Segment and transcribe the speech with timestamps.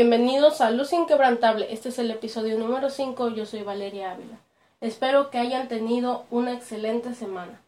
[0.00, 1.72] Bienvenidos a Luz Inquebrantable.
[1.72, 3.30] Este es el episodio número 5.
[3.30, 4.38] Yo soy Valeria Ávila.
[4.80, 7.60] Espero que hayan tenido una excelente semana.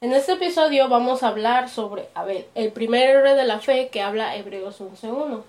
[0.00, 4.00] En este episodio vamos a hablar sobre Abel, el primer héroe de la fe que
[4.00, 5.42] habla Hebreos 11.1.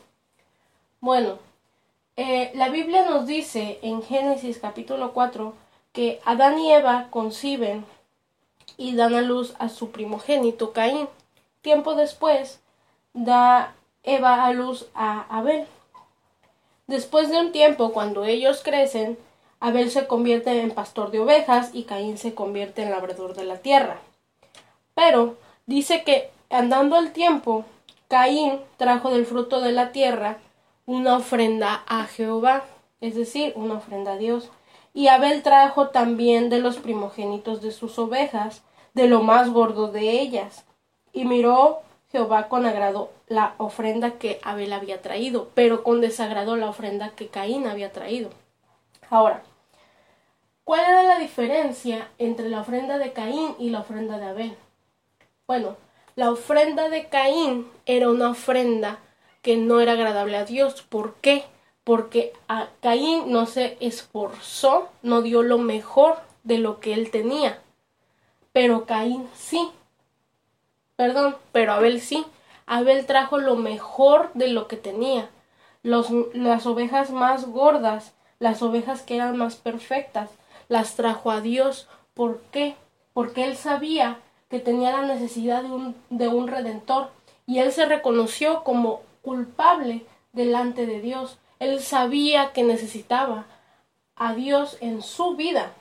[1.00, 1.40] Bueno,
[2.18, 5.54] eh, la Biblia nos dice en Génesis capítulo 4
[5.94, 7.86] que Adán y Eva conciben
[8.76, 11.08] y dan a luz a su primogénito Caín.
[11.62, 12.60] Tiempo después
[13.14, 15.66] da Eva a luz a Abel.
[16.88, 19.18] Después de un tiempo, cuando ellos crecen,
[19.60, 23.58] Abel se convierte en pastor de ovejas y Caín se convierte en labrador de la
[23.58, 24.00] tierra.
[24.96, 27.66] Pero dice que andando el tiempo,
[28.08, 30.38] Caín trajo del fruto de la tierra
[30.86, 32.64] una ofrenda a Jehová,
[33.02, 34.50] es decir, una ofrenda a Dios.
[34.94, 40.22] Y Abel trajo también de los primogénitos de sus ovejas, de lo más gordo de
[40.22, 40.66] ellas.
[41.12, 46.70] Y miró Jehová con agrado la ofrenda que Abel había traído, pero con desagrado la
[46.70, 48.30] ofrenda que Caín había traído.
[49.10, 49.44] Ahora,
[50.64, 54.58] ¿cuál era la diferencia entre la ofrenda de Caín y la ofrenda de Abel?
[55.48, 55.76] Bueno,
[56.16, 59.00] la ofrenda de Caín era una ofrenda
[59.42, 60.82] que no era agradable a Dios.
[60.82, 61.44] ¿Por qué?
[61.84, 67.62] Porque a Caín no se esforzó, no dio lo mejor de lo que él tenía.
[68.52, 69.70] Pero Caín sí.
[70.98, 72.26] Perdón, pero Abel sí.
[72.66, 75.30] Abel trajo lo mejor de lo que tenía.
[75.84, 80.32] Las ovejas más gordas, las ovejas que eran más perfectas,
[80.68, 81.88] las trajo a Dios.
[82.14, 82.76] ¿Por qué?
[83.14, 87.12] Porque él sabía que tenía la necesidad de un, de un redentor
[87.46, 91.38] y él se reconoció como culpable delante de Dios.
[91.60, 93.46] Él sabía que necesitaba
[94.16, 95.74] a Dios en su vida.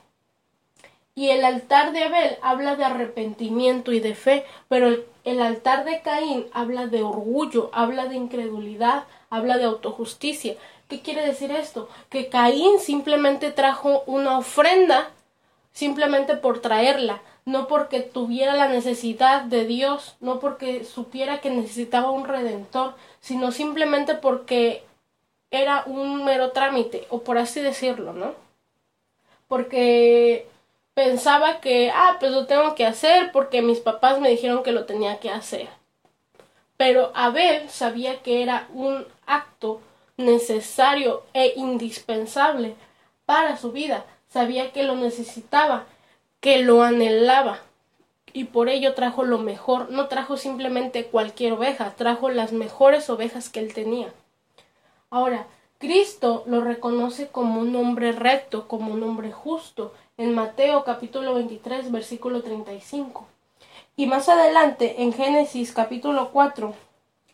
[1.17, 6.01] Y el altar de Abel habla de arrepentimiento y de fe, pero el, altar de
[6.01, 10.57] Caín habla de orgullo, habla de incredulidad, habla de autojusticia.
[10.87, 11.89] ¿Qué quiere decir esto?
[12.11, 15.09] Que Caín simplemente trajo una ofrenda
[15.71, 22.11] simplemente por traerla, no porque tuviera la necesidad de Dios, no porque supiera que necesitaba
[22.11, 24.83] un redentor, sino simplemente porque
[25.49, 28.35] era un mero trámite, o por así decirlo, ¿no?
[29.47, 30.45] Porque
[30.97, 34.85] pensaba que, ah, pues lo tengo que hacer porque mis papás me dijeron que lo
[34.85, 35.67] tenía que hacer.
[36.75, 39.79] Pero Abel sabía que era un acto
[40.17, 42.73] necesario e indispensable
[43.27, 44.05] para su vida.
[44.27, 45.85] Sabía que lo necesitaba
[46.39, 47.59] que lo anhelaba
[48.33, 53.49] y por ello trajo lo mejor, no trajo simplemente cualquier oveja, trajo las mejores ovejas
[53.49, 54.11] que él tenía.
[55.11, 55.45] Ahora,
[55.77, 61.91] Cristo lo reconoce como un hombre recto, como un hombre justo, en Mateo capítulo 23,
[61.91, 63.27] versículo 35.
[63.95, 66.73] Y más adelante, en Génesis capítulo 4,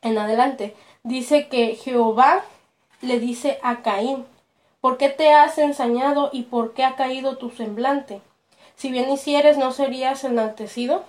[0.02, 2.44] en adelante, dice que Jehová
[3.02, 4.26] le dice a Caín,
[4.82, 8.22] ¿por qué te has ensañado y por qué ha caído tu semblante?
[8.76, 11.04] si bien hicieres no serías enaltecido.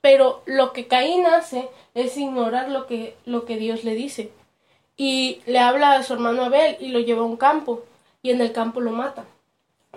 [0.00, 4.30] Pero lo que Caín hace es ignorar lo que, lo que Dios le dice.
[4.96, 7.82] Y le habla a su hermano Abel y lo lleva a un campo,
[8.22, 9.24] y en el campo lo mata.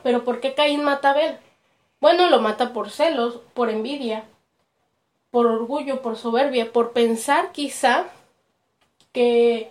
[0.07, 1.37] Pero ¿por qué Caín mata a Abel?
[1.99, 4.23] Bueno, lo mata por celos, por envidia,
[5.31, 8.05] por orgullo, por soberbia, por pensar quizá
[9.11, 9.69] que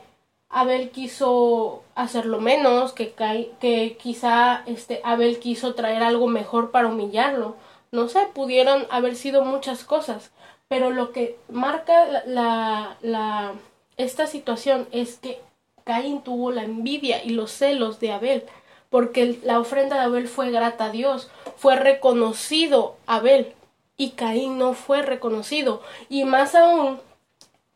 [0.51, 7.57] Abel quiso hacerlo menos, que, que quizá este Abel quiso traer algo mejor para humillarlo.
[7.91, 10.33] No sé, pudieron haber sido muchas cosas,
[10.69, 13.55] pero lo que marca la, la,
[13.97, 15.41] esta situación es que
[15.85, 18.45] Caín tuvo la envidia y los celos de Abel,
[18.91, 23.55] porque la ofrenda de Abel fue grata a Dios, fue reconocido Abel
[23.97, 25.83] y Caín no fue reconocido.
[26.09, 27.01] Y más aún,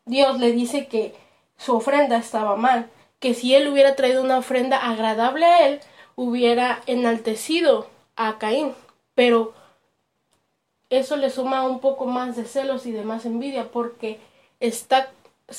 [0.05, 1.15] Dios le dice que
[1.57, 2.89] su ofrenda estaba mal,
[3.19, 5.79] que si él hubiera traído una ofrenda agradable a él,
[6.15, 8.73] hubiera enaltecido a Caín,
[9.15, 9.53] pero
[10.89, 14.19] eso le suma un poco más de celos y de más envidia porque
[14.59, 15.11] está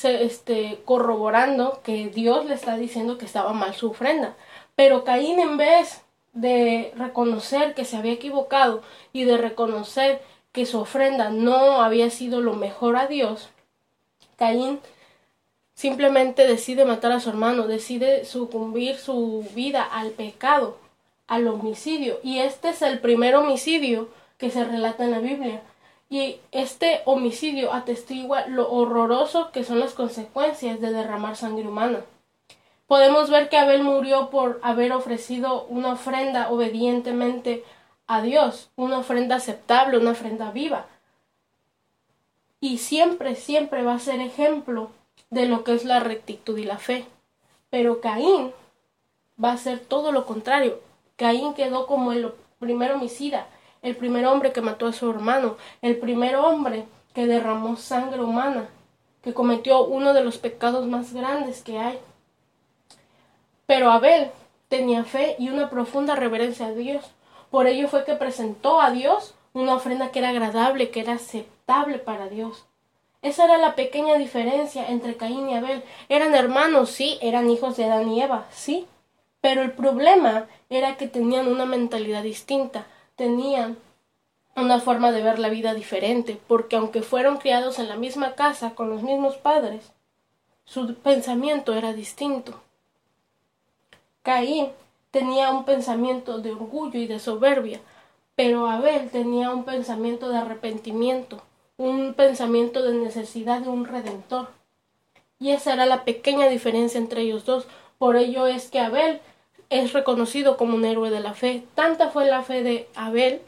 [0.03, 4.35] este, corroborando que Dios le está diciendo que estaba mal su ofrenda.
[4.75, 6.03] Pero Caín en vez
[6.33, 8.81] de reconocer que se había equivocado
[9.11, 10.21] y de reconocer
[10.51, 13.49] que su ofrenda no había sido lo mejor a Dios,
[14.37, 14.79] Caín
[15.75, 20.77] simplemente decide matar a su hermano, decide sucumbir su vida al pecado,
[21.27, 22.19] al homicidio.
[22.23, 25.61] Y este es el primer homicidio que se relata en la Biblia.
[26.09, 32.05] Y este homicidio atestigua lo horroroso que son las consecuencias de derramar sangre humana.
[32.87, 37.63] Podemos ver que Abel murió por haber ofrecido una ofrenda obedientemente
[38.07, 40.85] a Dios, una ofrenda aceptable, una ofrenda viva.
[42.59, 44.91] Y siempre, siempre va a ser ejemplo
[45.29, 47.05] de lo que es la rectitud y la fe.
[47.69, 48.51] Pero Caín
[49.43, 50.79] va a ser todo lo contrario.
[51.15, 53.47] Caín quedó como el primer homicida,
[53.81, 58.69] el primer hombre que mató a su hermano, el primer hombre que derramó sangre humana,
[59.21, 61.99] que cometió uno de los pecados más grandes que hay.
[63.73, 64.29] Pero Abel
[64.69, 67.03] tenía fe y una profunda reverencia a Dios.
[67.49, 71.97] Por ello fue que presentó a Dios una ofrenda que era agradable, que era aceptable
[71.97, 72.65] para Dios.
[73.23, 75.81] Esa era la pequeña diferencia entre Caín y Abel.
[76.07, 78.85] Eran hermanos, sí, eran hijos de Adán y Eva, sí,
[79.41, 82.85] pero el problema era que tenían una mentalidad distinta,
[83.15, 83.75] tenían
[84.55, 88.75] una forma de ver la vida diferente, porque aunque fueron criados en la misma casa
[88.75, 89.93] con los mismos padres,
[90.63, 92.61] su pensamiento era distinto.
[94.23, 94.69] Caín
[95.11, 97.81] tenía un pensamiento de orgullo y de soberbia,
[98.35, 101.41] pero Abel tenía un pensamiento de arrepentimiento,
[101.77, 104.47] un pensamiento de necesidad de un redentor.
[105.39, 107.67] Y esa era la pequeña diferencia entre ellos dos.
[107.97, 109.19] Por ello es que Abel
[109.69, 111.63] es reconocido como un héroe de la fe.
[111.75, 113.41] Tanta fue la fe de Abel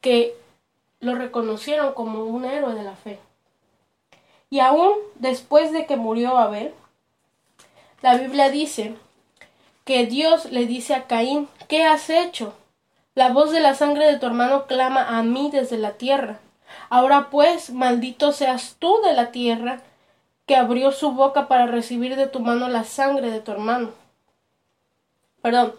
[0.00, 0.36] que
[0.98, 3.20] lo reconocieron como un héroe de la fe.
[4.50, 6.74] Y aún después de que murió Abel,
[8.02, 8.96] la Biblia dice
[9.84, 12.54] que Dios le dice a Caín, ¿qué has hecho?
[13.14, 16.40] La voz de la sangre de tu hermano clama a mí desde la tierra.
[16.90, 19.80] Ahora pues, maldito seas tú de la tierra,
[20.46, 23.92] que abrió su boca para recibir de tu mano la sangre de tu hermano
[25.44, 25.74] perdón,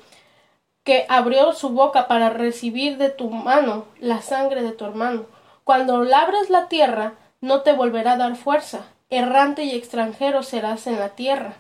[0.83, 5.25] que abrió su boca para recibir de tu mano la sangre de tu hermano.
[5.63, 8.85] Cuando labres la tierra, no te volverá a dar fuerza.
[9.09, 11.55] Errante y extranjero serás en la tierra.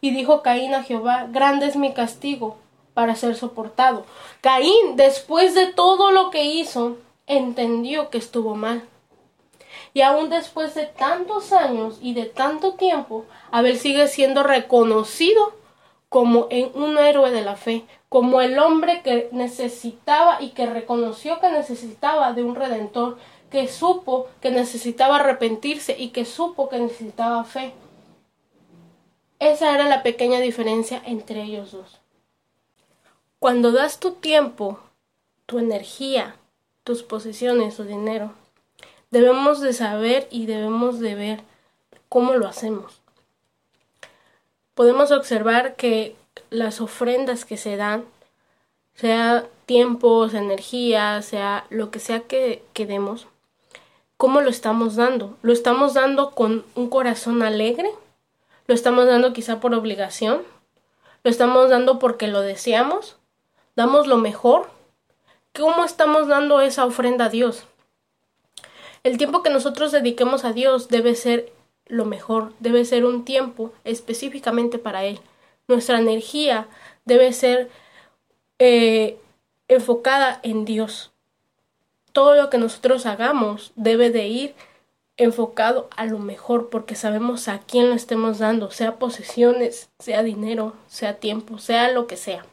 [0.00, 2.56] Y dijo Caín a Jehová, grande es mi castigo
[2.94, 4.04] para ser soportado.
[4.40, 6.96] Caín, después de todo lo que hizo,
[7.26, 8.82] entendió que estuvo mal.
[9.94, 15.52] Y aún después de tantos años y de tanto tiempo, Abel sigue siendo reconocido
[16.08, 21.50] como un héroe de la fe, como el hombre que necesitaba y que reconoció que
[21.50, 23.16] necesitaba de un redentor,
[23.50, 27.72] que supo que necesitaba arrepentirse y que supo que necesitaba fe.
[29.42, 32.00] Esa era la pequeña diferencia entre ellos dos.
[33.38, 34.78] Cuando das tu tiempo,
[35.46, 36.36] tu energía,
[36.84, 38.32] tus posesiones, tu dinero,
[39.10, 41.40] debemos de saber y debemos de ver
[42.08, 43.02] cómo lo hacemos
[44.74, 46.16] podemos observar que
[46.50, 48.04] las ofrendas que se dan,
[48.94, 53.26] sea tiempos, energía, sea lo que sea que, que demos,
[54.16, 55.36] ¿cómo lo estamos dando?
[55.42, 57.90] ¿Lo estamos dando con un corazón alegre?
[58.72, 60.44] ¿Lo estamos dando quizá por obligación?
[61.24, 63.18] ¿Lo estamos dando porque lo deseamos?
[63.76, 64.70] ¿Damos lo mejor?
[65.54, 67.64] ¿Cómo estamos dando esa ofrenda a Dios?
[69.02, 71.52] El tiempo que nosotros dediquemos a Dios debe ser
[71.84, 75.20] lo mejor, debe ser un tiempo específicamente para Él.
[75.68, 76.66] Nuestra energía
[77.04, 77.68] debe ser
[78.58, 79.18] eh,
[79.68, 81.12] enfocada en Dios.
[82.12, 84.54] Todo lo que nosotros hagamos debe de ir
[85.22, 90.74] enfocado a lo mejor porque sabemos a quién lo estemos dando, sea posesiones, sea dinero,
[90.88, 92.44] sea tiempo, sea lo que sea.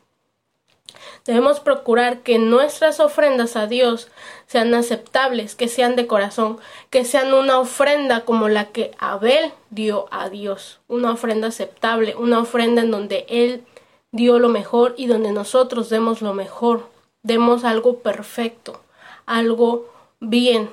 [1.26, 4.10] Debemos procurar que nuestras ofrendas a Dios
[4.48, 6.58] sean aceptables, que sean de corazón,
[6.90, 12.40] que sean una ofrenda como la que Abel dio a Dios, una ofrenda aceptable, una
[12.40, 13.64] ofrenda en donde Él
[14.12, 16.90] dio lo mejor y donde nosotros demos lo mejor,
[17.22, 18.82] demos algo perfecto,
[19.26, 19.88] algo
[20.20, 20.70] bien.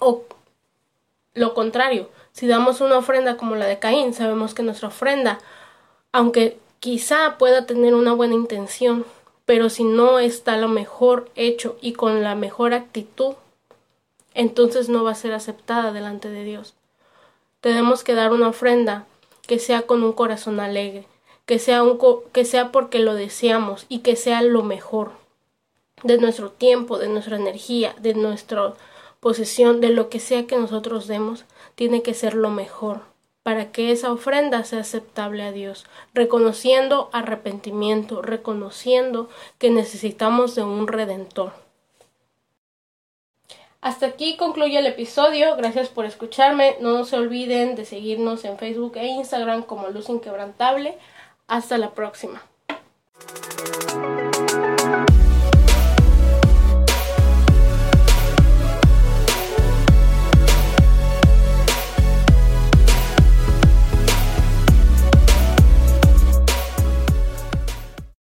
[0.00, 0.24] O
[1.34, 5.38] lo contrario, si damos una ofrenda como la de Caín, sabemos que nuestra ofrenda,
[6.12, 9.04] aunque quizá pueda tener una buena intención,
[9.44, 13.34] pero si no está lo mejor hecho y con la mejor actitud,
[14.34, 16.74] entonces no va a ser aceptada delante de Dios.
[17.60, 19.06] Tenemos que dar una ofrenda
[19.46, 21.06] que sea con un corazón alegre,
[21.46, 21.98] que sea, un
[22.32, 25.12] que sea porque lo deseamos y que sea lo mejor
[26.02, 28.74] de nuestro tiempo, de nuestra energía, de nuestra
[29.20, 31.44] posesión, de lo que sea que nosotros demos,
[31.74, 33.02] tiene que ser lo mejor
[33.48, 40.86] para que esa ofrenda sea aceptable a Dios, reconociendo arrepentimiento, reconociendo que necesitamos de un
[40.86, 41.52] redentor.
[43.80, 45.56] Hasta aquí concluye el episodio.
[45.56, 46.76] Gracias por escucharme.
[46.80, 50.98] No se olviden de seguirnos en Facebook e Instagram como Luz Inquebrantable.
[51.46, 52.42] Hasta la próxima.